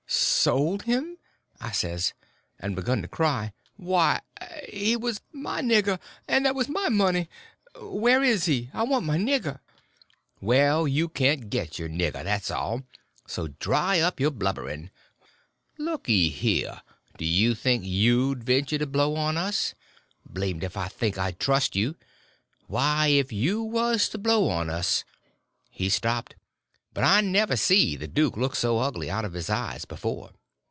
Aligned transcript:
"Sold 0.43 0.83
him?" 0.83 1.17
I 1.61 1.71
says, 1.71 2.13
and 2.59 2.75
begun 2.75 3.03
to 3.03 3.07
cry; 3.07 3.53
"why, 3.77 4.21
he 4.67 4.97
was 4.97 5.21
my 5.31 5.61
nigger, 5.61 5.99
and 6.27 6.45
that 6.45 6.55
was 6.55 6.67
my 6.67 6.89
money. 6.89 7.29
Where 7.79 8.23
is 8.23 8.45
he?—I 8.45 8.81
want 8.83 9.05
my 9.05 9.17
nigger." 9.17 9.59
"Well, 10.41 10.87
you 10.87 11.07
can't 11.09 11.49
get 11.51 11.77
your 11.77 11.87
nigger, 11.89 12.23
that's 12.23 12.49
all—so 12.49 13.49
dry 13.59 13.99
up 13.99 14.19
your 14.19 14.31
blubbering. 14.31 14.89
Looky 15.77 16.29
here—do 16.29 17.23
you 17.23 17.53
think 17.53 17.85
you'd 17.85 18.43
venture 18.43 18.79
to 18.79 18.87
blow 18.87 19.15
on 19.15 19.37
us? 19.37 19.75
Blamed 20.25 20.63
if 20.63 20.75
I 20.75 20.87
think 20.87 21.19
I'd 21.19 21.39
trust 21.39 21.75
you. 21.75 21.95
Why, 22.67 23.07
if 23.07 23.31
you 23.31 23.61
was 23.61 24.09
to 24.09 24.17
blow 24.17 24.49
on 24.49 24.71
us—" 24.71 25.05
He 25.69 25.87
stopped, 25.87 26.35
but 26.93 27.05
I 27.05 27.21
never 27.21 27.55
see 27.55 27.95
the 27.95 28.07
duke 28.09 28.35
look 28.35 28.53
so 28.53 28.79
ugly 28.79 29.09
out 29.09 29.23
of 29.23 29.31
his 29.31 29.49
eyes 29.49 29.85
before. 29.85 30.31